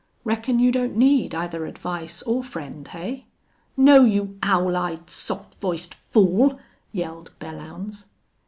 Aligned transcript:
"Reckon 0.23 0.57
you 0.57 0.71
don't 0.71 0.95
need 0.97 1.35
either 1.35 1.67
advice 1.67 2.23
or 2.23 2.41
friend, 2.41 2.87
hey?" 2.87 3.27
"No, 3.77 4.03
you 4.03 4.39
owl 4.41 4.75
eyed, 4.75 5.11
soft 5.11 5.61
voiced 5.61 5.93
fool!" 5.93 6.57
yelled 6.91 7.29
Belllounds. 7.39 8.05